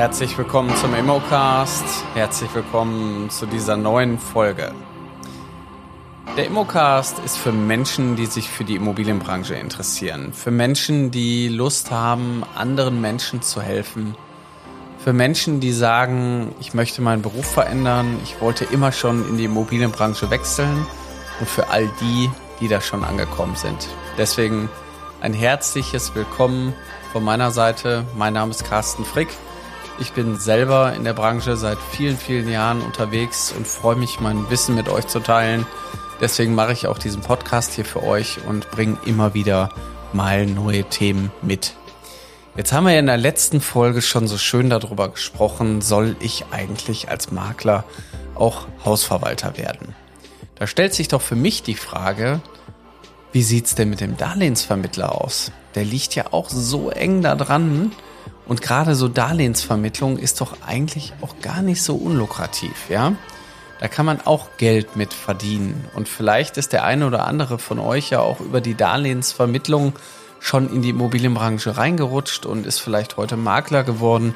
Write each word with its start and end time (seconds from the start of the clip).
Herzlich 0.00 0.38
willkommen 0.38 0.74
zum 0.76 0.94
Immocast. 0.94 1.84
Herzlich 2.14 2.48
willkommen 2.54 3.28
zu 3.28 3.44
dieser 3.44 3.76
neuen 3.76 4.18
Folge. 4.18 4.72
Der 6.38 6.46
Immocast 6.46 7.18
ist 7.18 7.36
für 7.36 7.52
Menschen, 7.52 8.16
die 8.16 8.24
sich 8.24 8.48
für 8.48 8.64
die 8.64 8.76
Immobilienbranche 8.76 9.56
interessieren. 9.56 10.32
Für 10.32 10.50
Menschen, 10.50 11.10
die 11.10 11.48
Lust 11.48 11.90
haben, 11.90 12.44
anderen 12.54 13.02
Menschen 13.02 13.42
zu 13.42 13.60
helfen. 13.60 14.14
Für 15.04 15.12
Menschen, 15.12 15.60
die 15.60 15.70
sagen, 15.70 16.54
ich 16.60 16.72
möchte 16.72 17.02
meinen 17.02 17.20
Beruf 17.20 17.44
verändern, 17.44 18.18
ich 18.24 18.40
wollte 18.40 18.64
immer 18.64 18.92
schon 18.92 19.28
in 19.28 19.36
die 19.36 19.44
Immobilienbranche 19.44 20.30
wechseln. 20.30 20.86
Und 21.40 21.46
für 21.50 21.68
all 21.68 21.90
die, 22.00 22.30
die 22.58 22.68
da 22.68 22.80
schon 22.80 23.04
angekommen 23.04 23.54
sind. 23.54 23.86
Deswegen 24.16 24.70
ein 25.20 25.34
herzliches 25.34 26.14
Willkommen 26.14 26.72
von 27.12 27.22
meiner 27.22 27.50
Seite. 27.50 28.06
Mein 28.16 28.32
Name 28.32 28.50
ist 28.50 28.64
Carsten 28.64 29.04
Frick. 29.04 29.28
Ich 30.00 30.12
bin 30.12 30.38
selber 30.38 30.94
in 30.94 31.04
der 31.04 31.12
Branche 31.12 31.58
seit 31.58 31.76
vielen, 31.78 32.16
vielen 32.16 32.48
Jahren 32.48 32.80
unterwegs 32.80 33.52
und 33.54 33.68
freue 33.68 33.96
mich, 33.96 34.18
mein 34.18 34.48
Wissen 34.48 34.74
mit 34.74 34.88
euch 34.88 35.06
zu 35.06 35.20
teilen. 35.20 35.66
Deswegen 36.22 36.54
mache 36.54 36.72
ich 36.72 36.86
auch 36.86 36.96
diesen 36.96 37.20
Podcast 37.20 37.74
hier 37.74 37.84
für 37.84 38.02
euch 38.02 38.38
und 38.48 38.70
bringe 38.70 38.96
immer 39.04 39.34
wieder 39.34 39.68
mal 40.14 40.46
neue 40.46 40.84
Themen 40.84 41.30
mit. 41.42 41.74
Jetzt 42.56 42.72
haben 42.72 42.86
wir 42.86 42.98
in 42.98 43.06
der 43.06 43.18
letzten 43.18 43.60
Folge 43.60 44.00
schon 44.00 44.26
so 44.26 44.38
schön 44.38 44.70
darüber 44.70 45.10
gesprochen, 45.10 45.82
soll 45.82 46.16
ich 46.20 46.46
eigentlich 46.50 47.10
als 47.10 47.30
Makler 47.30 47.84
auch 48.34 48.68
Hausverwalter 48.84 49.58
werden? 49.58 49.94
Da 50.54 50.66
stellt 50.66 50.94
sich 50.94 51.08
doch 51.08 51.20
für 51.20 51.36
mich 51.36 51.62
die 51.62 51.74
Frage, 51.74 52.40
wie 53.32 53.42
sieht's 53.42 53.74
denn 53.74 53.90
mit 53.90 54.00
dem 54.00 54.16
Darlehensvermittler 54.16 55.14
aus? 55.14 55.52
Der 55.74 55.84
liegt 55.84 56.14
ja 56.14 56.32
auch 56.32 56.48
so 56.48 56.88
eng 56.88 57.20
da 57.20 57.34
dran, 57.34 57.92
und 58.50 58.62
gerade 58.62 58.96
so 58.96 59.06
Darlehensvermittlung 59.06 60.18
ist 60.18 60.40
doch 60.40 60.56
eigentlich 60.66 61.12
auch 61.20 61.36
gar 61.40 61.62
nicht 61.62 61.84
so 61.84 61.94
unlukrativ, 61.94 62.90
ja? 62.90 63.12
Da 63.78 63.86
kann 63.86 64.04
man 64.04 64.20
auch 64.22 64.48
Geld 64.56 64.96
mit 64.96 65.14
verdienen. 65.14 65.84
Und 65.94 66.08
vielleicht 66.08 66.56
ist 66.56 66.72
der 66.72 66.82
eine 66.82 67.06
oder 67.06 67.28
andere 67.28 67.60
von 67.60 67.78
euch 67.78 68.10
ja 68.10 68.18
auch 68.18 68.40
über 68.40 68.60
die 68.60 68.74
Darlehensvermittlung 68.74 69.92
schon 70.40 70.68
in 70.68 70.82
die 70.82 70.88
Immobilienbranche 70.88 71.76
reingerutscht 71.76 72.44
und 72.44 72.66
ist 72.66 72.80
vielleicht 72.80 73.16
heute 73.16 73.36
Makler 73.36 73.84
geworden. 73.84 74.34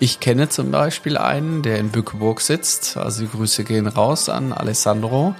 Ich 0.00 0.18
kenne 0.18 0.48
zum 0.48 0.72
Beispiel 0.72 1.16
einen, 1.16 1.62
der 1.62 1.78
in 1.78 1.90
Bückeburg 1.90 2.40
sitzt. 2.40 2.96
Also 2.96 3.20
die 3.22 3.30
Grüße 3.30 3.62
gehen 3.62 3.86
raus 3.86 4.28
an 4.28 4.52
Alessandro. 4.52 5.36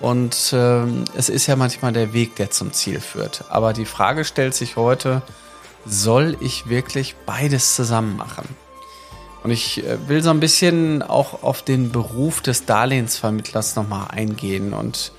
Und 0.00 0.52
äh, 0.52 0.82
es 1.14 1.28
ist 1.28 1.46
ja 1.46 1.54
manchmal 1.54 1.92
der 1.92 2.12
Weg, 2.12 2.34
der 2.34 2.50
zum 2.50 2.72
Ziel 2.72 2.98
führt. 2.98 3.44
Aber 3.50 3.72
die 3.72 3.86
Frage 3.86 4.24
stellt 4.24 4.56
sich 4.56 4.74
heute, 4.74 5.22
soll 5.84 6.36
ich 6.40 6.68
wirklich 6.68 7.14
beides 7.26 7.74
zusammen 7.74 8.16
machen? 8.16 8.48
Und 9.42 9.50
ich 9.50 9.84
äh, 9.84 10.08
will 10.08 10.22
so 10.22 10.30
ein 10.30 10.40
bisschen 10.40 11.02
auch 11.02 11.42
auf 11.42 11.62
den 11.62 11.90
Beruf 11.90 12.40
des 12.40 12.64
Darlehensvermittlers 12.64 13.76
nochmal 13.76 14.08
eingehen. 14.10 14.72
Und 14.72 15.12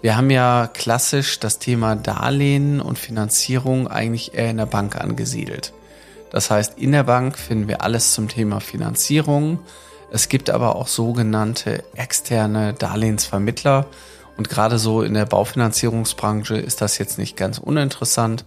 wir 0.00 0.16
haben 0.16 0.30
ja 0.30 0.68
klassisch 0.72 1.40
das 1.40 1.58
Thema 1.58 1.96
Darlehen 1.96 2.80
und 2.80 2.98
Finanzierung 2.98 3.88
eigentlich 3.88 4.34
eher 4.34 4.50
in 4.50 4.58
der 4.58 4.66
Bank 4.66 4.96
angesiedelt. 4.96 5.72
Das 6.30 6.50
heißt, 6.50 6.78
in 6.78 6.92
der 6.92 7.04
Bank 7.04 7.38
finden 7.38 7.68
wir 7.68 7.82
alles 7.82 8.12
zum 8.12 8.28
Thema 8.28 8.60
Finanzierung. 8.60 9.60
Es 10.10 10.28
gibt 10.28 10.50
aber 10.50 10.76
auch 10.76 10.88
sogenannte 10.88 11.84
externe 11.94 12.72
Darlehensvermittler. 12.74 13.86
Und 14.36 14.48
gerade 14.48 14.78
so 14.78 15.02
in 15.02 15.14
der 15.14 15.26
Baufinanzierungsbranche 15.26 16.56
ist 16.56 16.80
das 16.80 16.98
jetzt 16.98 17.18
nicht 17.18 17.36
ganz 17.36 17.58
uninteressant, 17.58 18.44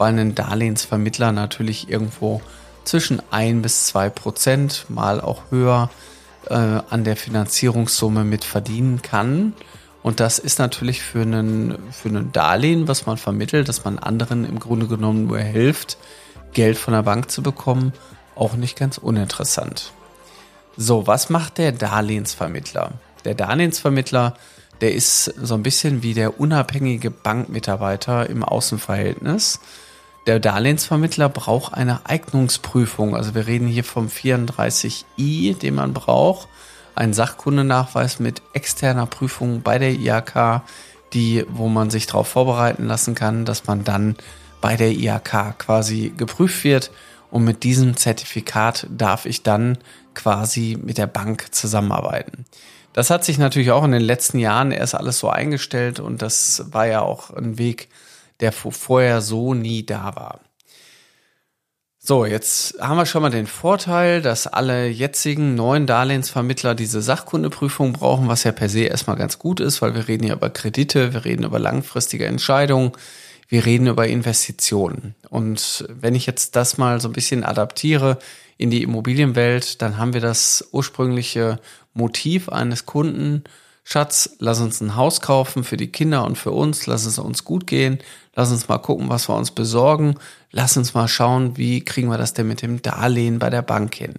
weil 0.00 0.18
ein 0.18 0.34
Darlehensvermittler 0.34 1.30
natürlich 1.30 1.88
irgendwo 1.88 2.40
zwischen 2.84 3.22
ein 3.30 3.60
bis 3.60 3.86
zwei 3.86 4.08
Prozent, 4.08 4.86
mal 4.88 5.20
auch 5.20 5.42
höher, 5.50 5.90
äh, 6.48 6.54
an 6.54 7.04
der 7.04 7.16
Finanzierungssumme 7.16 8.24
mit 8.24 8.44
verdienen 8.44 9.02
kann. 9.02 9.52
Und 10.02 10.18
das 10.18 10.38
ist 10.38 10.58
natürlich 10.58 11.02
für 11.02 11.20
einen, 11.20 11.78
für 11.92 12.08
einen 12.08 12.32
Darlehen, 12.32 12.88
was 12.88 13.04
man 13.04 13.18
vermittelt, 13.18 13.68
dass 13.68 13.84
man 13.84 13.98
anderen 13.98 14.46
im 14.46 14.58
Grunde 14.58 14.86
genommen 14.86 15.26
nur 15.26 15.38
hilft, 15.38 15.98
Geld 16.54 16.78
von 16.78 16.94
der 16.94 17.02
Bank 17.02 17.30
zu 17.30 17.42
bekommen, 17.42 17.92
auch 18.34 18.54
nicht 18.54 18.78
ganz 18.78 18.96
uninteressant. 18.96 19.92
So, 20.78 21.06
was 21.06 21.28
macht 21.28 21.58
der 21.58 21.72
Darlehensvermittler? 21.72 22.92
Der 23.26 23.34
Darlehensvermittler, 23.34 24.34
der 24.80 24.94
ist 24.94 25.24
so 25.24 25.52
ein 25.52 25.62
bisschen 25.62 26.02
wie 26.02 26.14
der 26.14 26.40
unabhängige 26.40 27.10
Bankmitarbeiter 27.10 28.30
im 28.30 28.42
Außenverhältnis. 28.42 29.60
Der 30.26 30.38
Darlehensvermittler 30.38 31.28
braucht 31.28 31.74
eine 31.74 32.00
Eignungsprüfung. 32.04 33.16
Also 33.16 33.34
wir 33.34 33.46
reden 33.46 33.66
hier 33.66 33.84
vom 33.84 34.08
34i, 34.08 35.58
den 35.58 35.74
man 35.74 35.94
braucht. 35.94 36.48
Ein 36.94 37.14
Sachkundenachweis 37.14 38.20
mit 38.20 38.42
externer 38.52 39.06
Prüfung 39.06 39.62
bei 39.62 39.78
der 39.78 39.92
IHK, 39.92 40.62
die, 41.14 41.46
wo 41.48 41.68
man 41.68 41.88
sich 41.88 42.06
darauf 42.06 42.28
vorbereiten 42.28 42.86
lassen 42.86 43.14
kann, 43.14 43.44
dass 43.44 43.66
man 43.66 43.84
dann 43.84 44.16
bei 44.60 44.76
der 44.76 44.90
IHK 44.90 45.58
quasi 45.58 46.12
geprüft 46.16 46.64
wird. 46.64 46.90
Und 47.30 47.44
mit 47.44 47.62
diesem 47.62 47.96
Zertifikat 47.96 48.86
darf 48.90 49.24
ich 49.24 49.42
dann 49.42 49.78
quasi 50.14 50.76
mit 50.80 50.98
der 50.98 51.06
Bank 51.06 51.54
zusammenarbeiten. 51.54 52.44
Das 52.92 53.08
hat 53.08 53.24
sich 53.24 53.38
natürlich 53.38 53.70
auch 53.70 53.84
in 53.84 53.92
den 53.92 54.02
letzten 54.02 54.38
Jahren 54.38 54.72
erst 54.72 54.96
alles 54.96 55.20
so 55.20 55.30
eingestellt 55.30 56.00
und 56.00 56.22
das 56.22 56.64
war 56.72 56.86
ja 56.86 57.02
auch 57.02 57.30
ein 57.30 57.56
Weg, 57.56 57.88
der 58.40 58.52
vorher 58.52 59.20
so 59.20 59.54
nie 59.54 59.84
da 59.84 60.16
war. 60.16 60.40
So, 62.02 62.24
jetzt 62.24 62.80
haben 62.80 62.96
wir 62.96 63.04
schon 63.04 63.20
mal 63.20 63.30
den 63.30 63.46
Vorteil, 63.46 64.22
dass 64.22 64.46
alle 64.46 64.88
jetzigen 64.88 65.54
neuen 65.54 65.86
Darlehensvermittler 65.86 66.74
diese 66.74 67.02
Sachkundeprüfung 67.02 67.92
brauchen, 67.92 68.26
was 68.26 68.42
ja 68.44 68.52
per 68.52 68.70
se 68.70 68.84
erstmal 68.84 69.16
ganz 69.16 69.38
gut 69.38 69.60
ist, 69.60 69.82
weil 69.82 69.94
wir 69.94 70.08
reden 70.08 70.26
ja 70.26 70.34
über 70.34 70.48
Kredite, 70.48 71.12
wir 71.12 71.26
reden 71.26 71.44
über 71.44 71.58
langfristige 71.58 72.24
Entscheidungen, 72.24 72.92
wir 73.48 73.66
reden 73.66 73.86
über 73.86 74.06
Investitionen. 74.08 75.14
Und 75.28 75.84
wenn 75.90 76.14
ich 76.14 76.24
jetzt 76.24 76.56
das 76.56 76.78
mal 76.78 77.02
so 77.02 77.08
ein 77.08 77.12
bisschen 77.12 77.44
adaptiere 77.44 78.18
in 78.56 78.70
die 78.70 78.82
Immobilienwelt, 78.82 79.82
dann 79.82 79.98
haben 79.98 80.14
wir 80.14 80.22
das 80.22 80.70
ursprüngliche 80.72 81.58
Motiv 81.92 82.48
eines 82.48 82.86
Kunden, 82.86 83.44
Schatz, 83.92 84.36
lass 84.38 84.60
uns 84.60 84.80
ein 84.80 84.94
Haus 84.94 85.20
kaufen 85.20 85.64
für 85.64 85.76
die 85.76 85.90
Kinder 85.90 86.24
und 86.24 86.38
für 86.38 86.52
uns, 86.52 86.86
lass 86.86 87.06
es 87.06 87.18
uns 87.18 87.42
gut 87.42 87.66
gehen, 87.66 87.98
lass 88.36 88.52
uns 88.52 88.68
mal 88.68 88.78
gucken, 88.78 89.08
was 89.08 89.28
wir 89.28 89.34
uns 89.34 89.50
besorgen, 89.50 90.14
lass 90.52 90.76
uns 90.76 90.94
mal 90.94 91.08
schauen, 91.08 91.56
wie 91.56 91.84
kriegen 91.84 92.08
wir 92.08 92.16
das 92.16 92.32
denn 92.32 92.46
mit 92.46 92.62
dem 92.62 92.82
Darlehen 92.82 93.40
bei 93.40 93.50
der 93.50 93.62
Bank 93.62 93.96
hin. 93.96 94.14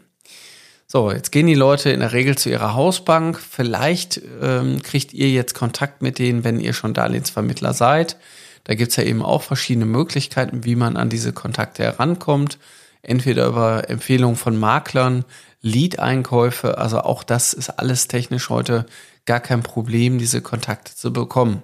So, 0.87 1.09
jetzt 1.09 1.31
gehen 1.31 1.47
die 1.47 1.55
Leute 1.55 1.89
in 1.89 2.01
der 2.01 2.11
Regel 2.11 2.37
zu 2.37 2.49
ihrer 2.49 2.73
Hausbank. 2.73 3.39
Vielleicht 3.39 4.19
ähm, 4.41 4.81
kriegt 4.81 5.13
ihr 5.13 5.29
jetzt 5.29 5.53
Kontakt 5.53 6.01
mit 6.01 6.19
denen, 6.19 6.43
wenn 6.43 6.59
ihr 6.59 6.73
schon 6.73 6.93
Darlehensvermittler 6.93 7.73
seid. 7.73 8.17
Da 8.65 8.75
gibt's 8.75 8.97
ja 8.97 9.03
eben 9.03 9.23
auch 9.23 9.41
verschiedene 9.41 9.85
Möglichkeiten, 9.85 10.65
wie 10.65 10.75
man 10.75 10.97
an 10.97 11.07
diese 11.07 11.31
Kontakte 11.31 11.83
herankommt. 11.83 12.59
Entweder 13.03 13.47
über 13.47 13.89
Empfehlungen 13.89 14.35
von 14.35 14.59
Maklern, 14.59 15.23
Lead-Einkäufe, 15.61 16.77
also 16.77 16.99
auch 16.99 17.23
das 17.23 17.53
ist 17.53 17.69
alles 17.69 18.09
technisch 18.09 18.49
heute 18.49 18.85
gar 19.25 19.39
kein 19.39 19.63
Problem, 19.63 20.17
diese 20.17 20.41
Kontakte 20.41 20.95
zu 20.95 21.13
bekommen. 21.13 21.63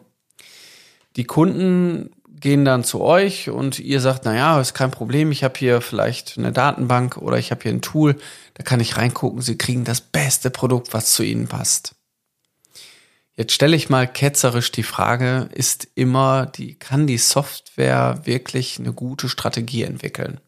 Die 1.15 1.25
Kunden 1.25 2.11
gehen 2.39 2.65
dann 2.65 2.83
zu 2.83 3.01
euch 3.01 3.49
und 3.49 3.79
ihr 3.79 3.99
sagt, 3.99 4.25
na 4.25 4.35
ja, 4.35 4.61
ist 4.61 4.73
kein 4.73 4.91
Problem, 4.91 5.31
ich 5.31 5.43
habe 5.43 5.57
hier 5.57 5.81
vielleicht 5.81 6.37
eine 6.37 6.51
Datenbank 6.51 7.17
oder 7.17 7.37
ich 7.37 7.51
habe 7.51 7.63
hier 7.63 7.71
ein 7.71 7.81
Tool, 7.81 8.15
da 8.53 8.63
kann 8.63 8.79
ich 8.79 8.97
reingucken, 8.97 9.41
sie 9.41 9.57
kriegen 9.57 9.83
das 9.83 10.01
beste 10.01 10.51
Produkt, 10.51 10.93
was 10.93 11.11
zu 11.11 11.23
ihnen 11.23 11.47
passt. 11.47 11.95
Jetzt 13.35 13.53
stelle 13.53 13.75
ich 13.75 13.89
mal 13.89 14.07
ketzerisch 14.07 14.71
die 14.71 14.83
Frage, 14.83 15.49
ist 15.53 15.87
immer 15.95 16.47
die, 16.47 16.75
kann 16.75 17.05
die 17.05 17.19
Software 17.19 18.21
wirklich 18.25 18.79
eine 18.79 18.93
gute 18.93 19.29
Strategie 19.29 19.83
entwickeln? 19.83 20.39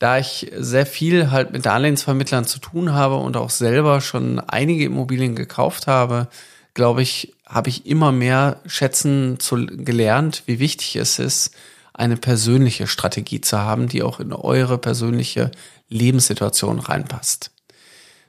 Da 0.00 0.18
ich 0.18 0.50
sehr 0.56 0.86
viel 0.86 1.30
halt 1.30 1.52
mit 1.52 1.66
Darlehensvermittlern 1.66 2.46
zu 2.46 2.58
tun 2.58 2.94
habe 2.94 3.16
und 3.16 3.36
auch 3.36 3.50
selber 3.50 4.00
schon 4.00 4.40
einige 4.40 4.84
Immobilien 4.84 5.36
gekauft 5.36 5.86
habe, 5.86 6.28
glaube 6.72 7.02
ich, 7.02 7.34
habe 7.46 7.68
ich 7.68 7.86
immer 7.86 8.10
mehr 8.10 8.60
schätzen 8.64 9.38
zu, 9.38 9.66
gelernt, 9.66 10.42
wie 10.46 10.58
wichtig 10.58 10.96
es 10.96 11.18
ist, 11.18 11.54
eine 11.92 12.16
persönliche 12.16 12.86
Strategie 12.86 13.42
zu 13.42 13.58
haben, 13.58 13.88
die 13.88 14.02
auch 14.02 14.20
in 14.20 14.32
eure 14.32 14.78
persönliche 14.78 15.50
Lebenssituation 15.90 16.78
reinpasst. 16.78 17.50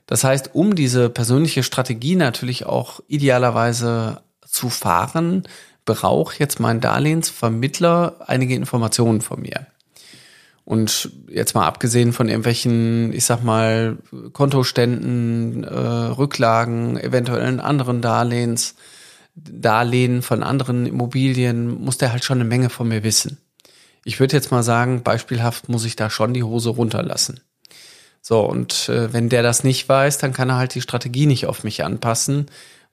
Das 0.04 0.24
heißt, 0.24 0.50
um 0.52 0.74
diese 0.74 1.08
persönliche 1.08 1.62
Strategie 1.62 2.16
natürlich 2.16 2.66
auch 2.66 3.00
idealerweise 3.08 4.20
zu 4.46 4.68
fahren, 4.68 5.44
braucht 5.86 6.38
jetzt 6.38 6.60
mein 6.60 6.82
Darlehensvermittler 6.82 8.16
einige 8.26 8.54
Informationen 8.56 9.22
von 9.22 9.40
mir. 9.40 9.66
Und 10.64 11.10
jetzt 11.28 11.54
mal 11.54 11.66
abgesehen 11.66 12.12
von 12.12 12.28
irgendwelchen, 12.28 13.12
ich 13.12 13.24
sag 13.24 13.42
mal, 13.42 13.98
Kontoständen, 14.32 15.64
äh, 15.64 15.76
Rücklagen, 15.76 16.96
eventuellen 16.98 17.58
anderen 17.58 18.00
Darlehens, 18.00 18.76
Darlehen 19.34 20.22
von 20.22 20.42
anderen 20.42 20.86
Immobilien, 20.86 21.82
muss 21.82 21.98
der 21.98 22.12
halt 22.12 22.22
schon 22.22 22.38
eine 22.38 22.48
Menge 22.48 22.70
von 22.70 22.86
mir 22.86 23.02
wissen. 23.02 23.38
Ich 24.04 24.20
würde 24.20 24.36
jetzt 24.36 24.50
mal 24.50 24.62
sagen, 24.62 25.02
beispielhaft 25.02 25.68
muss 25.68 25.84
ich 25.84 25.96
da 25.96 26.10
schon 26.10 26.34
die 26.34 26.42
Hose 26.42 26.70
runterlassen. 26.70 27.40
So, 28.20 28.40
und 28.40 28.88
äh, 28.88 29.12
wenn 29.12 29.28
der 29.28 29.42
das 29.42 29.64
nicht 29.64 29.88
weiß, 29.88 30.18
dann 30.18 30.32
kann 30.32 30.48
er 30.48 30.56
halt 30.56 30.74
die 30.74 30.80
Strategie 30.80 31.26
nicht 31.26 31.46
auf 31.46 31.64
mich 31.64 31.82
anpassen, 31.82 32.46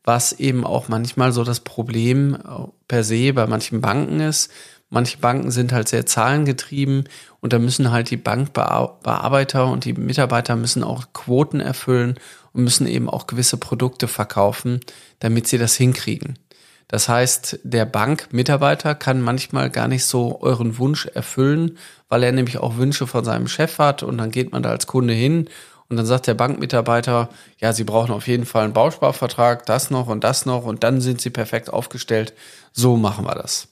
was 0.03 0.31
eben 0.33 0.65
auch 0.65 0.87
manchmal 0.87 1.31
so 1.33 1.43
das 1.43 1.59
Problem 1.59 2.35
äh, 2.35 2.67
per 2.87 3.03
se 3.03 3.33
bei 3.33 3.45
manchen 3.45 3.79
Banken 3.81 4.21
ist. 4.21 4.51
Manche 4.89 5.19
Banken 5.19 5.51
sind 5.51 5.71
halt 5.71 5.87
sehr 5.87 6.05
zahlengetrieben 6.05 7.07
und 7.41 7.53
da 7.53 7.59
müssen 7.59 7.91
halt 7.91 8.09
die 8.09 8.17
Bankbearbeiter 8.17 9.67
und 9.67 9.85
die 9.85 9.93
Mitarbeiter 9.93 10.55
müssen 10.55 10.83
auch 10.83 11.13
Quoten 11.13 11.59
erfüllen 11.59 12.15
und 12.53 12.63
müssen 12.63 12.87
eben 12.87 13.09
auch 13.09 13.27
gewisse 13.27 13.57
Produkte 13.57 14.07
verkaufen, 14.07 14.79
damit 15.19 15.47
sie 15.47 15.59
das 15.59 15.75
hinkriegen. 15.75 16.39
Das 16.87 17.07
heißt, 17.07 17.59
der 17.63 17.85
Bankmitarbeiter 17.85 18.95
kann 18.95 19.21
manchmal 19.21 19.69
gar 19.69 19.87
nicht 19.87 20.05
so 20.05 20.41
euren 20.41 20.79
Wunsch 20.79 21.05
erfüllen, 21.05 21.77
weil 22.07 22.23
er 22.23 22.31
nämlich 22.31 22.57
auch 22.57 22.77
Wünsche 22.77 23.05
von 23.05 23.23
seinem 23.23 23.47
Chef 23.47 23.77
hat 23.77 24.01
und 24.01 24.17
dann 24.17 24.31
geht 24.31 24.51
man 24.51 24.63
da 24.63 24.71
als 24.71 24.87
Kunde 24.87 25.13
hin 25.13 25.49
und 25.87 25.97
dann 25.97 26.07
sagt 26.07 26.25
der 26.25 26.33
Bankmitarbeiter, 26.33 27.29
ja, 27.59 27.73
Sie 27.73 27.83
brauchen 27.83 28.11
auf 28.11 28.27
jeden 28.27 28.47
Fall 28.47 28.63
einen 28.63 28.73
Bausparvertrag, 28.73 29.67
das 29.67 29.91
noch 29.91 30.07
und 30.07 30.23
das 30.23 30.47
noch 30.47 30.65
und 30.65 30.83
dann 30.83 30.99
sind 30.99 31.21
Sie 31.21 31.29
perfekt 31.29 31.71
aufgestellt. 31.71 32.33
So 32.73 32.97
machen 32.97 33.25
wir 33.25 33.35
das. 33.35 33.67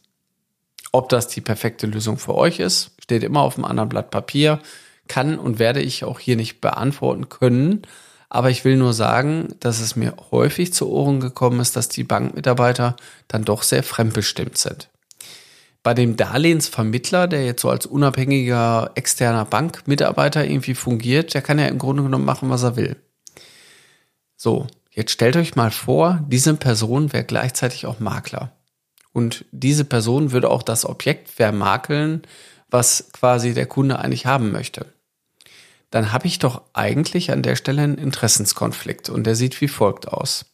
Ob 0.92 1.10
das 1.10 1.28
die 1.28 1.42
perfekte 1.42 1.88
Lösung 1.88 2.18
für 2.18 2.36
euch 2.36 2.60
ist, 2.60 2.92
steht 3.00 3.24
immer 3.24 3.42
auf 3.42 3.56
einem 3.56 3.66
anderen 3.66 3.90
Blatt 3.90 4.12
Papier, 4.12 4.60
kann 5.08 5.40
und 5.40 5.60
werde 5.60 5.82
ich 5.82 6.04
auch 6.04 6.20
hier 6.20 6.36
nicht 6.36 6.62
beantworten 6.62 7.30
können. 7.30 7.84
Aber 8.30 8.50
ich 8.50 8.66
will 8.66 8.76
nur 8.76 8.94
sagen, 8.94 9.56
dass 9.60 9.80
es 9.80 9.96
mir 9.96 10.14
häufig 10.32 10.74
zu 10.74 10.90
Ohren 10.90 11.20
gekommen 11.20 11.60
ist, 11.62 11.76
dass 11.76 11.88
die 11.88 12.04
Bankmitarbeiter 12.04 12.98
dann 13.28 13.46
doch 13.46 13.64
sehr 13.64 13.84
fremdbestimmt 13.84 14.58
sind. 14.58 14.90
Bei 15.82 15.94
dem 15.94 16.18
Darlehensvermittler, 16.18 17.28
der 17.28 17.46
jetzt 17.46 17.62
so 17.62 17.70
als 17.70 17.86
unabhängiger 17.86 18.92
externer 18.96 19.46
Bankmitarbeiter 19.46 20.44
irgendwie 20.44 20.76
fungiert, 20.76 21.34
der 21.34 21.42
kann 21.42 21.60
ja 21.60 21.68
im 21.68 21.78
Grunde 21.78 22.04
genommen 22.04 22.26
machen, 22.26 22.50
was 22.50 22.64
er 22.64 22.76
will. 22.76 22.98
So, 24.36 24.68
jetzt 24.92 25.12
stellt 25.12 25.38
euch 25.38 25.56
mal 25.56 25.72
vor, 25.72 26.20
diese 26.28 26.54
Person 26.56 27.14
wäre 27.14 27.24
gleichzeitig 27.24 27.86
auch 27.86 28.02
Makler. 28.02 28.57
Und 29.18 29.46
diese 29.52 29.84
Person 29.84 30.32
würde 30.32 30.50
auch 30.50 30.64
das 30.64 30.86
Objekt 30.86 31.30
vermakeln, 31.30 32.22
was 32.70 33.10
quasi 33.12 33.54
der 33.54 33.66
Kunde 33.66 34.00
eigentlich 34.00 34.26
haben 34.26 34.52
möchte 34.52 34.86
dann 35.90 36.12
habe 36.12 36.28
ich 36.28 36.40
doch 36.40 36.62
eigentlich 36.74 37.32
an 37.32 37.42
der 37.42 37.56
Stelle 37.56 37.82
einen 37.82 37.98
Interessenskonflikt 37.98 39.10
und 39.10 39.26
der 39.26 39.36
sieht 39.36 39.60
wie 39.62 39.68
folgt 39.68 40.08
aus. 40.08 40.46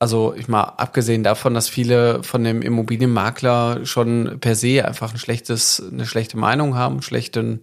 Also 0.00 0.34
ich 0.36 0.46
mal 0.48 0.62
abgesehen 0.62 1.24
davon, 1.24 1.54
dass 1.54 1.68
viele 1.68 2.22
von 2.22 2.44
dem 2.44 2.62
Immobilienmakler 2.62 3.84
schon 3.84 4.38
per 4.40 4.54
se 4.54 4.84
einfach 4.84 5.12
ein 5.12 5.18
schlechtes, 5.18 5.82
eine 5.92 6.06
schlechte 6.06 6.36
Meinung 6.36 6.76
haben, 6.76 7.02
schlechten, 7.02 7.62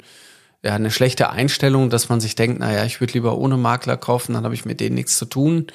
ja, 0.62 0.74
eine 0.74 0.92
schlechte 0.92 1.30
Einstellung, 1.30 1.90
dass 1.90 2.10
man 2.10 2.20
sich 2.20 2.36
denkt, 2.36 2.60
naja, 2.60 2.84
ich 2.84 3.00
würde 3.00 3.14
lieber 3.14 3.38
ohne 3.38 3.56
Makler 3.56 3.96
kaufen, 3.96 4.34
dann 4.34 4.44
habe 4.44 4.56
ich 4.56 4.66
mit 4.66 4.82
denen 4.82 4.96
nichts 4.96 5.18
zu 5.18 5.26
tun. 5.26 5.68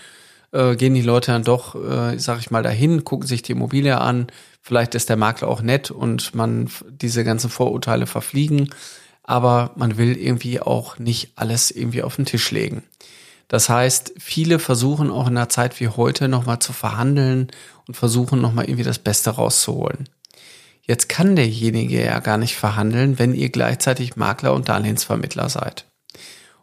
Äh, 0.53 0.77
gehen 0.77 0.95
die 0.95 1.03
Leute 1.03 1.33
dann 1.33 1.45
doch, 1.45 1.75
äh, 1.75 2.19
sag 2.19 2.41
ich 2.41 2.51
mal, 2.51 2.63
dahin, 2.63 3.05
gucken 3.05 3.27
sich 3.27 3.43
die 3.43 3.53
Immobilie 3.53 4.01
an. 4.01 4.27
Vielleicht 4.63 4.95
ist 4.95 5.09
der 5.09 5.17
Makler 5.17 5.49
auch 5.49 5.63
nett 5.63 5.91
und 5.91 6.35
man 6.35 6.71
diese 6.91 7.25
ganzen 7.25 7.51
Vorurteile 7.51 8.07
verfliegen 8.07 8.71
aber 9.31 9.71
man 9.77 9.97
will 9.97 10.17
irgendwie 10.17 10.61
auch 10.61 10.99
nicht 10.99 11.33
alles 11.37 11.71
irgendwie 11.71 12.03
auf 12.03 12.17
den 12.17 12.25
Tisch 12.25 12.51
legen. 12.51 12.83
Das 13.47 13.69
heißt, 13.69 14.15
viele 14.19 14.59
versuchen 14.59 15.11
auch 15.11 15.29
in 15.29 15.37
einer 15.37 15.49
Zeit 15.49 15.79
wie 15.79 15.87
heute 15.87 16.27
nochmal 16.27 16.59
zu 16.59 16.73
verhandeln 16.73 17.49
und 17.87 17.97
versuchen 17.97 18.41
nochmal 18.41 18.65
irgendwie 18.65 18.83
das 18.83 18.99
Beste 18.99 19.31
rauszuholen. 19.31 20.09
Jetzt 20.83 21.09
kann 21.09 21.37
derjenige 21.37 22.05
ja 22.05 22.19
gar 22.19 22.39
nicht 22.39 22.57
verhandeln, 22.57 23.21
wenn 23.21 23.33
ihr 23.33 23.51
gleichzeitig 23.51 24.17
Makler 24.17 24.53
und 24.53 24.69
Darlehensvermittler 24.69 25.49
seid. 25.49 25.85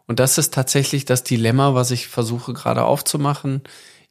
Und 0.08 0.18
das 0.18 0.38
ist 0.38 0.52
tatsächlich 0.52 1.04
das 1.04 1.22
Dilemma, 1.22 1.74
was 1.74 1.92
ich 1.92 2.08
versuche 2.08 2.54
gerade 2.54 2.84
aufzumachen. 2.84 3.62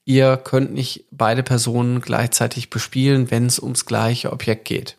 Ihr 0.05 0.37
könnt 0.37 0.71
nicht 0.73 1.05
beide 1.11 1.43
Personen 1.43 1.99
gleichzeitig 1.99 2.69
bespielen, 2.69 3.29
wenn 3.31 3.47
es 3.47 3.59
ums 3.59 3.85
gleiche 3.85 4.31
Objekt 4.31 4.65
geht. 4.65 4.95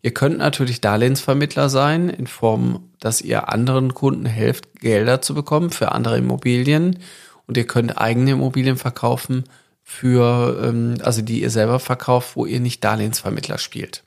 Ihr 0.00 0.12
könnt 0.12 0.38
natürlich 0.38 0.80
Darlehensvermittler 0.80 1.68
sein, 1.68 2.08
in 2.08 2.26
Form, 2.26 2.90
dass 2.98 3.20
ihr 3.20 3.50
anderen 3.50 3.94
Kunden 3.94 4.26
helft, 4.26 4.80
Gelder 4.80 5.22
zu 5.22 5.34
bekommen 5.34 5.70
für 5.70 5.92
andere 5.92 6.18
Immobilien. 6.18 6.98
Und 7.46 7.56
ihr 7.56 7.66
könnt 7.66 7.98
eigene 7.98 8.32
Immobilien 8.32 8.76
verkaufen 8.76 9.44
für, 9.84 10.60
ähm, 10.64 10.96
also 11.02 11.22
die 11.22 11.42
ihr 11.42 11.50
selber 11.50 11.78
verkauft, 11.78 12.36
wo 12.36 12.46
ihr 12.46 12.58
nicht 12.58 12.82
Darlehensvermittler 12.82 13.58
spielt. 13.58 14.02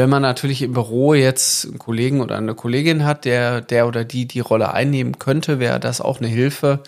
Wenn 0.00 0.10
man 0.10 0.22
natürlich 0.22 0.62
im 0.62 0.72
Büro 0.72 1.14
jetzt 1.14 1.66
einen 1.66 1.78
Kollegen 1.78 2.20
oder 2.22 2.36
eine 2.36 2.54
Kollegin 2.54 3.04
hat, 3.04 3.24
der, 3.24 3.60
der 3.60 3.86
oder 3.86 4.04
die 4.04 4.26
die 4.26 4.40
Rolle 4.40 4.72
einnehmen 4.72 5.18
könnte, 5.18 5.60
wäre 5.60 5.78
das 5.78 6.00
auch 6.00 6.18
eine 6.20 6.28
Hilfe. 6.28 6.82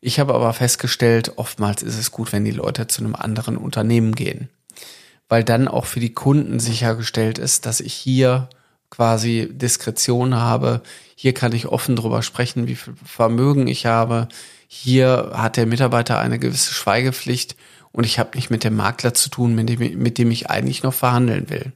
Ich 0.00 0.20
habe 0.20 0.34
aber 0.34 0.52
festgestellt, 0.52 1.32
oftmals 1.36 1.82
ist 1.82 1.98
es 1.98 2.10
gut, 2.10 2.32
wenn 2.32 2.44
die 2.44 2.52
Leute 2.52 2.86
zu 2.86 3.02
einem 3.02 3.14
anderen 3.14 3.56
Unternehmen 3.56 4.14
gehen 4.14 4.48
weil 5.32 5.44
dann 5.44 5.66
auch 5.66 5.86
für 5.86 5.98
die 5.98 6.12
Kunden 6.12 6.60
sichergestellt 6.60 7.38
ist, 7.38 7.64
dass 7.64 7.80
ich 7.80 7.94
hier 7.94 8.50
quasi 8.90 9.48
Diskretion 9.50 10.34
habe. 10.34 10.82
Hier 11.16 11.32
kann 11.32 11.52
ich 11.52 11.68
offen 11.68 11.96
drüber 11.96 12.22
sprechen, 12.22 12.66
wie 12.66 12.74
viel 12.74 12.92
Vermögen 13.02 13.66
ich 13.66 13.86
habe. 13.86 14.28
Hier 14.68 15.30
hat 15.32 15.56
der 15.56 15.64
Mitarbeiter 15.64 16.18
eine 16.18 16.38
gewisse 16.38 16.74
Schweigepflicht 16.74 17.56
und 17.92 18.04
ich 18.04 18.18
habe 18.18 18.36
nicht 18.36 18.50
mit 18.50 18.62
dem 18.62 18.76
Makler 18.76 19.14
zu 19.14 19.30
tun, 19.30 19.54
mit 19.54 19.70
dem, 19.70 19.98
mit 19.98 20.18
dem 20.18 20.30
ich 20.30 20.50
eigentlich 20.50 20.82
noch 20.82 20.92
verhandeln 20.92 21.48
will. 21.48 21.72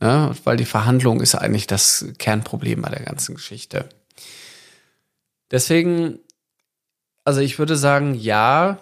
Ja, 0.00 0.32
weil 0.44 0.56
die 0.56 0.64
Verhandlung 0.64 1.20
ist 1.20 1.34
eigentlich 1.34 1.66
das 1.66 2.06
Kernproblem 2.18 2.82
bei 2.82 2.90
der 2.90 3.02
ganzen 3.02 3.34
Geschichte. 3.34 3.88
Deswegen, 5.50 6.20
also 7.24 7.40
ich 7.40 7.58
würde 7.58 7.76
sagen, 7.76 8.14
ja, 8.14 8.78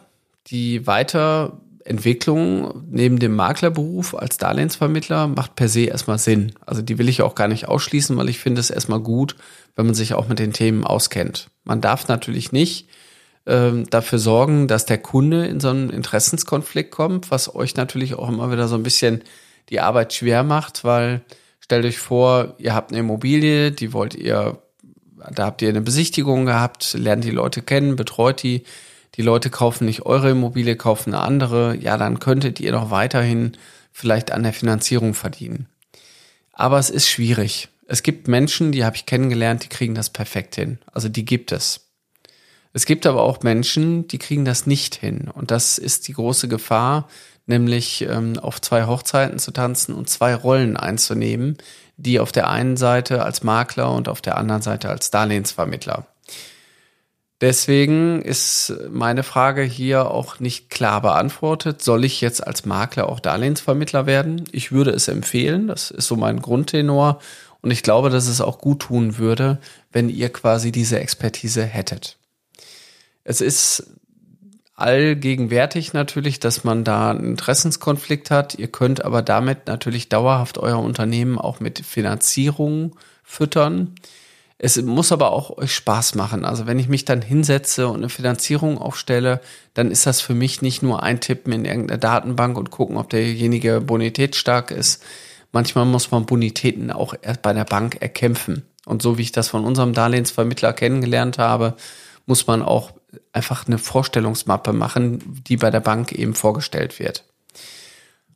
die 0.49 0.87
weiter 0.87 1.61
Entwicklung 1.87 2.85
neben 2.91 3.19
dem 3.19 3.35
Maklerberuf 3.37 4.15
als 4.15 4.39
Darlehensvermittler 4.39 5.29
macht 5.29 5.55
per 5.55 5.69
se 5.69 5.83
erstmal 5.83 6.19
Sinn. 6.19 6.53
Also 6.67 6.83
die 6.83 6.99
will 6.99 7.09
ich 7.09 7.23
auch 7.23 7.35
gar 7.35 7.49
nicht 7.49 7.69
ausschließen, 7.69 8.17
weil 8.17 8.29
ich 8.29 8.39
finde 8.39 8.61
es 8.61 8.71
erstmal 8.71 9.01
gut, 9.01 9.37
wenn 9.77 9.87
man 9.87 9.95
sich 9.95 10.15
auch 10.15 10.29
mit 10.29 10.39
den 10.39 10.53
Themen 10.53 10.85
auskennt. 10.85 11.49
Man 11.65 11.81
darf 11.81 12.09
natürlich 12.09 12.53
nicht 12.53 12.89
ähm, 13.47 13.89
dafür 13.89 14.19
sorgen, 14.19 14.67
dass 14.67 14.85
der 14.85 14.99
Kunde 14.99 15.47
in 15.47 15.61
so 15.61 15.69
einen 15.69 15.91
Interessenskonflikt 15.91 16.91
kommt, 16.91 17.31
was 17.31 17.55
euch 17.55 17.77
natürlich 17.77 18.15
auch 18.15 18.29
immer 18.29 18.51
wieder 18.51 18.67
so 18.69 18.75
ein 18.75 18.83
bisschen 18.83 19.23
die 19.69 19.81
Arbeit 19.81 20.13
schwer 20.13 20.43
macht, 20.43 20.85
weil 20.85 21.23
stellt 21.61 21.85
euch 21.85 21.99
vor, 21.99 22.55
ihr 22.59 22.75
habt 22.75 22.91
eine 22.91 23.01
Immobilie, 23.01 23.73
die 23.73 23.93
wollt 23.93 24.15
ihr, 24.15 24.59
da 25.33 25.47
habt 25.47 25.63
ihr 25.63 25.69
eine 25.69 25.81
Besichtigung 25.81 26.47
gehabt, 26.47 26.95
lernt 26.95 27.25
die 27.25 27.31
Leute 27.31 27.63
kennen, 27.63 27.97
betreut 27.97 28.43
die, 28.43 28.63
die 29.17 29.23
Leute 29.23 29.51
kaufen 29.51 29.87
nicht 29.87 30.03
eure 30.03 30.31
Immobilie, 30.31 30.77
kaufen 30.77 31.15
eine 31.15 31.23
andere, 31.23 31.77
ja, 31.77 31.97
dann 31.97 32.21
könntet 32.21 32.61
ihr 32.61 32.73
doch 32.73 32.91
weiterhin 32.91 33.57
vielleicht 33.93 34.31
an 34.31 34.43
der 34.43 34.53
Finanzierung 34.53 35.15
verdienen. 35.15 35.67
Aber 36.53 36.79
es 36.79 36.91
ist 36.91 37.09
schwierig. 37.09 37.69
Es 37.89 38.03
gibt 38.03 38.29
Menschen, 38.29 38.73
die 38.73 38.85
habe 38.85 38.97
ich 38.97 39.07
kennengelernt, 39.07 39.65
die 39.65 39.69
kriegen 39.69 39.95
das 39.95 40.11
perfekt 40.11 40.57
hin. 40.57 40.79
Also 40.93 41.09
die 41.09 41.25
gibt 41.25 41.53
es. 41.53 41.86
Es 42.73 42.87
gibt 42.87 43.07
aber 43.07 43.23
auch 43.23 43.43
Menschen, 43.43 44.07
die 44.09 44.19
kriegen 44.19 44.45
das 44.45 44.67
nicht 44.67 44.95
hin. 44.95 45.31
Und 45.33 45.51
das 45.51 45.79
ist 45.79 46.09
die 46.09 46.13
große 46.13 46.49
Gefahr, 46.49 47.09
nämlich 47.47 48.03
ähm, 48.03 48.39
auf 48.39 48.61
zwei 48.61 48.87
Hochzeiten 48.87 49.39
zu 49.39 49.51
tanzen 49.51 49.95
und 49.95 50.09
zwei 50.09 50.35
Rollen 50.35 50.77
einzunehmen, 50.77 51.57
die 51.97 52.21
auf 52.21 52.33
der 52.33 52.51
einen 52.51 52.77
Seite 52.77 53.25
als 53.25 53.43
Makler 53.43 53.93
und 53.93 54.09
auf 54.09 54.21
der 54.21 54.37
anderen 54.37 54.63
Seite 54.63 54.91
als 54.91 55.11
Darlehensvermittler. 55.11 56.07
Deswegen 57.43 58.23
ist 58.23 58.73
meine 58.91 59.23
Frage 59.23 59.63
hier 59.63 60.11
auch 60.11 60.41
nicht 60.41 60.71
klar 60.71 61.03
beantwortet. 61.03 61.83
Soll 61.83 62.07
ich 62.07 62.23
jetzt 62.23 62.47
als 62.47 62.65
Makler 62.65 63.11
auch 63.11 63.21
Darlehensvermittler 63.21 64.07
werden? 64.07 64.45
Ich 64.53 64.73
würde 64.73 64.91
es 64.91 65.09
empfehlen. 65.09 65.69
Das 65.69 65.91
ist 65.91 66.07
so 66.07 66.17
mein 66.17 66.41
Grundtenor. 66.41 67.21
Und 67.61 67.71
ich 67.73 67.83
glaube, 67.83 68.09
dass 68.09 68.27
es 68.27 68.41
auch 68.41 68.59
gut 68.59 68.81
tun 68.81 69.19
würde, 69.19 69.59
wenn 69.93 70.09
ihr 70.09 70.33
quasi 70.33 70.73
diese 70.73 70.99
Expertise 70.99 71.65
hättet. 71.65 72.16
Es 73.29 73.41
ist 73.41 73.83
allgegenwärtig 74.77 75.93
natürlich, 75.93 76.39
dass 76.39 76.63
man 76.63 76.85
da 76.85 77.11
einen 77.11 77.25
Interessenskonflikt 77.25 78.31
hat. 78.31 78.55
Ihr 78.55 78.69
könnt 78.69 79.05
aber 79.05 79.21
damit 79.21 79.67
natürlich 79.67 80.09
dauerhaft 80.09 80.59
euer 80.59 80.79
Unternehmen 80.79 81.37
auch 81.37 81.59
mit 81.59 81.85
Finanzierung 81.85 82.95
füttern. 83.25 83.97
Es 84.59 84.81
muss 84.81 85.11
aber 85.11 85.33
auch 85.33 85.59
euch 85.59 85.75
Spaß 85.75 86.15
machen. 86.15 86.45
Also 86.45 86.69
wenn 86.69 86.79
ich 86.79 86.87
mich 86.87 87.05
dann 87.05 87.21
hinsetze 87.21 87.89
und 87.89 87.97
eine 87.97 88.11
Finanzierung 88.11 88.79
aufstelle, 88.79 89.41
dann 89.75 89.91
ist 89.91 90.07
das 90.07 90.21
für 90.21 90.35
mich 90.35 90.63
nicht 90.63 90.85
nur 90.85 91.03
ein 91.03 91.21
Tippen 91.21 91.53
in 91.53 91.65
irgendeiner 91.65 91.99
Datenbank 91.99 92.57
und 92.57 92.71
gucken, 92.71 92.97
ob 92.97 93.11
derjenige 93.11 93.81
bonitätsstark 93.81 94.71
ist. 94.71 95.03
Manchmal 95.51 95.85
muss 95.85 96.13
man 96.13 96.27
Bonitäten 96.27 96.93
auch 96.93 97.13
erst 97.21 97.43
bei 97.43 97.53
der 97.53 97.65
Bank 97.65 98.01
erkämpfen. 98.01 98.63
Und 98.85 99.03
so 99.03 99.19
wie 99.19 99.23
ich 99.23 99.33
das 99.33 99.49
von 99.49 99.65
unserem 99.65 99.95
Darlehensvermittler 99.95 100.73
kennengelernt 100.73 101.39
habe, 101.39 101.75
muss 102.27 102.47
man 102.47 102.63
auch 102.63 102.93
einfach 103.33 103.67
eine 103.67 103.79
Vorstellungsmappe 103.79 104.73
machen, 104.73 105.43
die 105.47 105.57
bei 105.57 105.71
der 105.71 105.81
Bank 105.81 106.13
eben 106.13 106.35
vorgestellt 106.35 106.99
wird. 106.99 107.25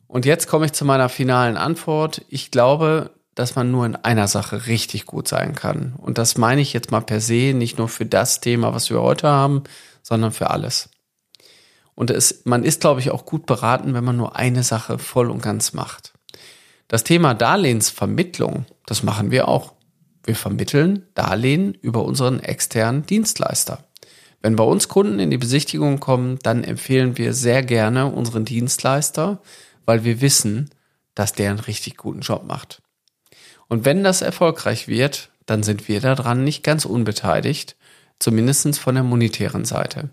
Und 0.07 0.25
jetzt 0.25 0.47
komme 0.47 0.65
ich 0.65 0.73
zu 0.73 0.83
meiner 0.83 1.09
finalen 1.09 1.57
Antwort. 1.57 2.25
Ich 2.29 2.51
glaube, 2.51 3.11
dass 3.35 3.55
man 3.55 3.71
nur 3.71 3.85
in 3.85 3.95
einer 3.95 4.27
Sache 4.27 4.67
richtig 4.67 5.05
gut 5.05 5.27
sein 5.27 5.55
kann. 5.55 5.93
Und 5.97 6.17
das 6.17 6.37
meine 6.37 6.61
ich 6.61 6.73
jetzt 6.73 6.91
mal 6.91 7.01
per 7.01 7.21
se, 7.21 7.53
nicht 7.53 7.77
nur 7.77 7.87
für 7.87 8.05
das 8.05 8.41
Thema, 8.41 8.73
was 8.73 8.89
wir 8.89 9.01
heute 9.01 9.27
haben, 9.27 9.63
sondern 10.03 10.31
für 10.31 10.49
alles. 10.49 10.89
Und 11.95 12.09
es, 12.09 12.41
man 12.45 12.63
ist, 12.63 12.81
glaube 12.81 12.99
ich, 12.99 13.11
auch 13.11 13.25
gut 13.25 13.45
beraten, 13.45 13.93
wenn 13.93 14.03
man 14.03 14.17
nur 14.17 14.35
eine 14.35 14.63
Sache 14.63 14.97
voll 14.97 15.29
und 15.29 15.41
ganz 15.41 15.73
macht. 15.73 16.13
Das 16.87 17.03
Thema 17.03 17.33
Darlehensvermittlung, 17.33 18.65
das 18.85 19.03
machen 19.03 19.31
wir 19.31 19.47
auch. 19.47 19.73
Wir 20.23 20.35
vermitteln 20.35 21.07
Darlehen 21.13 21.73
über 21.73 22.03
unseren 22.03 22.41
externen 22.41 23.05
Dienstleister. 23.05 23.85
Wenn 24.41 24.55
bei 24.55 24.63
uns 24.63 24.87
Kunden 24.87 25.19
in 25.19 25.29
die 25.29 25.37
Besichtigung 25.37 25.99
kommen, 25.99 26.39
dann 26.43 26.63
empfehlen 26.63 27.17
wir 27.17 27.33
sehr 27.33 27.63
gerne 27.63 28.07
unseren 28.07 28.45
Dienstleister, 28.45 29.41
weil 29.85 30.03
wir 30.03 30.21
wissen, 30.21 30.69
dass 31.15 31.33
der 31.33 31.51
einen 31.51 31.59
richtig 31.59 31.97
guten 31.97 32.21
Job 32.21 32.43
macht. 32.45 32.81
Und 33.67 33.85
wenn 33.85 34.03
das 34.03 34.21
erfolgreich 34.21 34.87
wird, 34.87 35.29
dann 35.45 35.63
sind 35.63 35.87
wir 35.87 36.01
daran 36.01 36.43
nicht 36.43 36.63
ganz 36.63 36.85
unbeteiligt, 36.85 37.75
zumindest 38.19 38.79
von 38.79 38.95
der 38.95 39.03
monetären 39.03 39.65
Seite. 39.65 40.09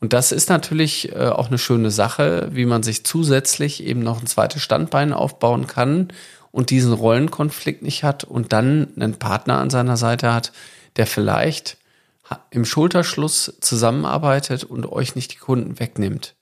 Und 0.00 0.12
das 0.12 0.32
ist 0.32 0.48
natürlich 0.48 1.12
äh, 1.12 1.28
auch 1.28 1.48
eine 1.48 1.58
schöne 1.58 1.90
Sache, 1.90 2.48
wie 2.52 2.66
man 2.66 2.82
sich 2.82 3.04
zusätzlich 3.04 3.82
eben 3.82 4.00
noch 4.00 4.20
ein 4.20 4.26
zweites 4.26 4.62
Standbein 4.62 5.12
aufbauen 5.12 5.66
kann 5.66 6.08
und 6.50 6.70
diesen 6.70 6.92
Rollenkonflikt 6.92 7.82
nicht 7.82 8.04
hat 8.04 8.24
und 8.24 8.52
dann 8.52 8.88
einen 8.96 9.14
Partner 9.14 9.58
an 9.58 9.70
seiner 9.70 9.96
Seite 9.96 10.32
hat, 10.32 10.52
der 10.96 11.06
vielleicht 11.06 11.78
im 12.50 12.64
Schulterschluss 12.64 13.54
zusammenarbeitet 13.60 14.64
und 14.64 14.90
euch 14.90 15.14
nicht 15.14 15.32
die 15.32 15.38
Kunden 15.38 15.78
wegnimmt. 15.78 16.34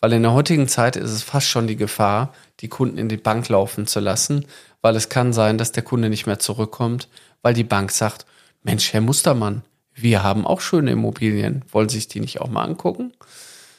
Weil 0.00 0.14
in 0.14 0.22
der 0.22 0.32
heutigen 0.32 0.66
Zeit 0.66 0.96
ist 0.96 1.10
es 1.10 1.22
fast 1.22 1.46
schon 1.46 1.66
die 1.66 1.76
Gefahr, 1.76 2.32
die 2.60 2.68
Kunden 2.68 2.98
in 2.98 3.08
die 3.08 3.16
Bank 3.16 3.48
laufen 3.48 3.86
zu 3.86 4.00
lassen, 4.00 4.46
weil 4.80 4.96
es 4.96 5.08
kann 5.08 5.32
sein, 5.32 5.58
dass 5.58 5.72
der 5.72 5.82
Kunde 5.82 6.08
nicht 6.08 6.26
mehr 6.26 6.38
zurückkommt, 6.38 7.08
weil 7.42 7.54
die 7.54 7.64
Bank 7.64 7.90
sagt, 7.90 8.26
Mensch, 8.62 8.92
Herr 8.92 9.02
Mustermann, 9.02 9.62
wir 9.94 10.22
haben 10.22 10.46
auch 10.46 10.60
schöne 10.60 10.92
Immobilien, 10.92 11.64
wollen 11.70 11.88
Sie 11.88 11.98
sich 11.98 12.08
die 12.08 12.20
nicht 12.20 12.40
auch 12.40 12.48
mal 12.48 12.64
angucken? 12.64 13.12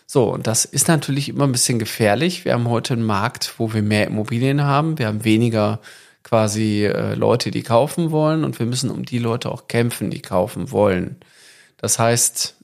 So, 0.05 0.25
und 0.25 0.45
das 0.45 0.65
ist 0.65 0.87
natürlich 0.87 1.29
immer 1.29 1.45
ein 1.45 1.53
bisschen 1.53 1.79
gefährlich. 1.79 2.43
Wir 2.43 2.53
haben 2.53 2.69
heute 2.69 2.95
einen 2.95 3.05
Markt, 3.05 3.53
wo 3.57 3.73
wir 3.73 3.81
mehr 3.81 4.07
Immobilien 4.07 4.61
haben. 4.61 4.99
Wir 4.99 5.07
haben 5.07 5.23
weniger 5.23 5.79
quasi 6.23 6.85
äh, 6.85 7.15
Leute, 7.15 7.49
die 7.49 7.63
kaufen 7.63 8.11
wollen 8.11 8.43
und 8.43 8.59
wir 8.59 8.65
müssen 8.65 8.91
um 8.91 9.05
die 9.05 9.19
Leute 9.19 9.49
auch 9.49 9.67
kämpfen, 9.67 10.11
die 10.11 10.21
kaufen 10.21 10.71
wollen. 10.71 11.15
Das 11.81 11.97
heißt, 11.97 12.55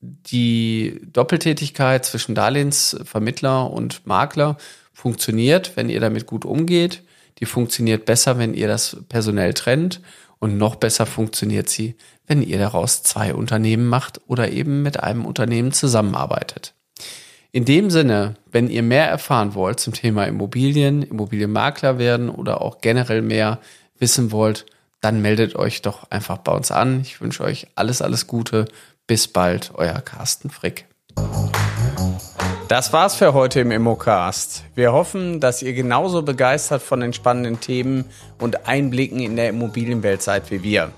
die 0.00 1.00
Doppeltätigkeit 1.12 2.04
zwischen 2.04 2.34
Darlehensvermittler 2.34 3.70
und 3.70 4.06
Makler 4.06 4.56
funktioniert, 4.92 5.76
wenn 5.76 5.88
ihr 5.88 6.00
damit 6.00 6.26
gut 6.26 6.44
umgeht. 6.44 7.02
Die 7.38 7.46
funktioniert 7.46 8.06
besser, 8.06 8.38
wenn 8.38 8.54
ihr 8.54 8.66
das 8.66 8.96
personell 9.08 9.52
trennt. 9.52 10.00
Und 10.38 10.58
noch 10.58 10.76
besser 10.76 11.06
funktioniert 11.06 11.68
sie, 11.68 11.96
wenn 12.26 12.42
ihr 12.42 12.58
daraus 12.58 13.02
zwei 13.02 13.34
Unternehmen 13.34 13.88
macht 13.88 14.20
oder 14.26 14.50
eben 14.50 14.82
mit 14.82 15.00
einem 15.00 15.24
Unternehmen 15.24 15.72
zusammenarbeitet. 15.72 16.74
In 17.52 17.64
dem 17.64 17.90
Sinne, 17.90 18.34
wenn 18.50 18.68
ihr 18.68 18.82
mehr 18.82 19.08
erfahren 19.08 19.54
wollt 19.54 19.80
zum 19.80 19.94
Thema 19.94 20.24
Immobilien, 20.24 21.02
Immobilienmakler 21.02 21.98
werden 21.98 22.28
oder 22.28 22.60
auch 22.60 22.80
generell 22.80 23.22
mehr 23.22 23.60
wissen 23.98 24.30
wollt, 24.30 24.66
dann 25.00 25.22
meldet 25.22 25.56
euch 25.56 25.82
doch 25.82 26.10
einfach 26.10 26.38
bei 26.38 26.52
uns 26.52 26.70
an. 26.70 27.00
Ich 27.00 27.20
wünsche 27.20 27.44
euch 27.44 27.68
alles, 27.74 28.02
alles 28.02 28.26
Gute. 28.26 28.66
Bis 29.06 29.28
bald, 29.28 29.72
euer 29.74 30.00
Carsten 30.00 30.50
Frick. 30.50 30.86
Das 32.68 32.92
war's 32.92 33.14
für 33.14 33.32
heute 33.32 33.60
im 33.60 33.70
Immocast. 33.70 34.64
Wir 34.74 34.92
hoffen, 34.92 35.38
dass 35.38 35.62
ihr 35.62 35.72
genauso 35.72 36.22
begeistert 36.22 36.82
von 36.82 36.98
den 36.98 37.12
spannenden 37.12 37.60
Themen 37.60 38.06
und 38.40 38.66
Einblicken 38.66 39.20
in 39.20 39.36
der 39.36 39.50
Immobilienwelt 39.50 40.20
seid 40.20 40.50
wie 40.50 40.64
wir. 40.64 40.90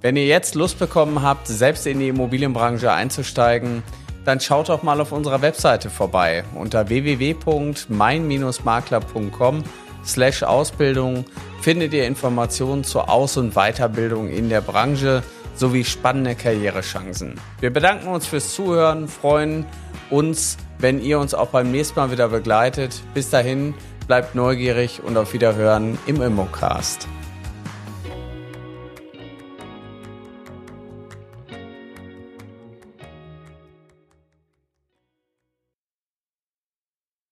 Wenn 0.00 0.16
ihr 0.16 0.26
jetzt 0.26 0.56
Lust 0.56 0.80
bekommen 0.80 1.22
habt, 1.22 1.46
selbst 1.46 1.86
in 1.86 2.00
die 2.00 2.08
Immobilienbranche 2.08 2.92
einzusteigen, 2.92 3.84
dann 4.24 4.40
schaut 4.40 4.68
doch 4.68 4.82
mal 4.82 5.00
auf 5.00 5.12
unserer 5.12 5.42
Webseite 5.42 5.90
vorbei 5.90 6.42
unter 6.56 6.88
www.mein-makler.com 6.88 9.62
slash 10.04 10.42
Ausbildung 10.42 11.24
findet 11.66 11.92
ihr 11.94 12.06
Informationen 12.06 12.84
zur 12.84 13.10
Aus- 13.10 13.36
und 13.36 13.54
Weiterbildung 13.54 14.28
in 14.28 14.48
der 14.48 14.60
Branche 14.60 15.24
sowie 15.56 15.82
spannende 15.82 16.36
Karrierechancen. 16.36 17.40
Wir 17.58 17.72
bedanken 17.72 18.06
uns 18.06 18.24
fürs 18.24 18.54
Zuhören, 18.54 19.08
freuen 19.08 19.66
uns, 20.08 20.58
wenn 20.78 21.02
ihr 21.02 21.18
uns 21.18 21.34
auch 21.34 21.48
beim 21.48 21.72
nächsten 21.72 21.98
Mal 21.98 22.12
wieder 22.12 22.28
begleitet. 22.28 23.02
Bis 23.14 23.30
dahin, 23.30 23.74
bleibt 24.06 24.36
neugierig 24.36 25.02
und 25.02 25.16
auf 25.16 25.32
Wiederhören 25.32 25.98
im 26.06 26.22
Immocast. 26.22 27.08